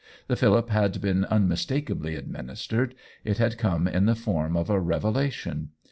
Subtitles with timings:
[0.25, 5.69] The fillip had been unmistakably administered; it had come in the form of a revelation.